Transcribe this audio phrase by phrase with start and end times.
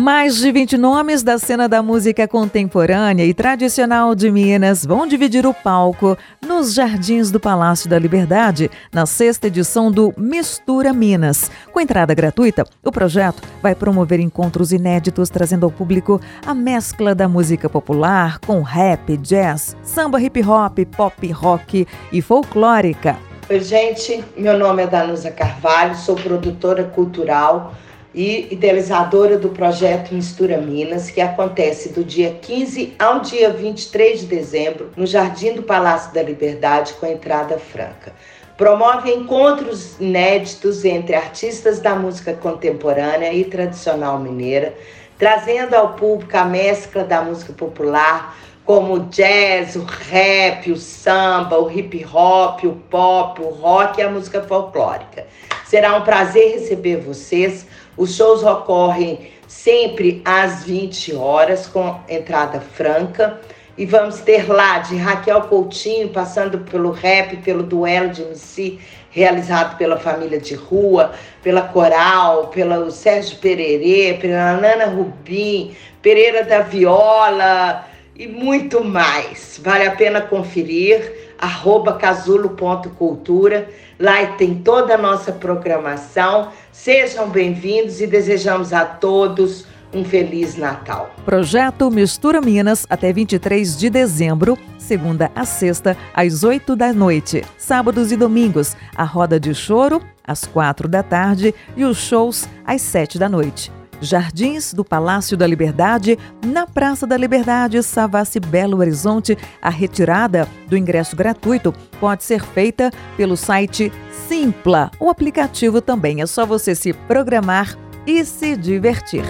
[0.00, 5.44] Mais de 20 nomes da cena da música contemporânea e tradicional de Minas vão dividir
[5.44, 11.50] o palco nos Jardins do Palácio da Liberdade, na sexta edição do Mistura Minas.
[11.70, 17.28] Com entrada gratuita, o projeto vai promover encontros inéditos, trazendo ao público a mescla da
[17.28, 23.18] música popular com rap, jazz, samba hip hop, pop rock e folclórica.
[23.50, 27.74] Oi, gente, meu nome é Danusa Carvalho, sou produtora cultural
[28.14, 34.26] e idealizadora do projeto Mistura Minas, que acontece do dia 15 ao dia 23 de
[34.26, 38.12] dezembro no Jardim do Palácio da Liberdade com entrada franca.
[38.56, 44.74] Promove encontros inéditos entre artistas da música contemporânea e tradicional mineira,
[45.18, 51.58] trazendo ao público a mescla da música popular, como o jazz, o rap, o samba,
[51.58, 55.26] o hip hop, o pop, o rock e a música folclórica.
[55.64, 57.66] Será um prazer receber vocês.
[58.00, 63.38] Os shows ocorrem sempre às 20 horas, com entrada franca.
[63.76, 68.78] E vamos ter lá de Raquel Coutinho, passando pelo rap, pelo duelo de MC,
[69.10, 76.60] realizado pela família de rua, pela Coral, pelo Sérgio Pererê, pela Nana Rubim, Pereira da
[76.60, 77.84] Viola
[78.16, 79.60] e muito mais.
[79.62, 83.68] Vale a pena conferir, arroba casulo.cultura.
[83.98, 86.50] Lá tem toda a nossa programação.
[86.72, 91.10] Sejam bem-vindos e desejamos a todos um Feliz Natal.
[91.24, 97.44] Projeto Mistura Minas até 23 de dezembro, segunda a sexta, às 8 da noite.
[97.58, 102.82] Sábados e domingos, a roda de choro às 4 da tarde e os shows às
[102.82, 103.72] 7 da noite.
[104.00, 109.36] Jardins do Palácio da Liberdade, na Praça da Liberdade, Savassi Belo Horizonte.
[109.60, 113.92] A retirada do ingresso gratuito pode ser feita pelo site
[114.28, 114.90] Simpla.
[114.98, 117.76] O aplicativo também é só você se programar
[118.06, 119.24] e se divertir.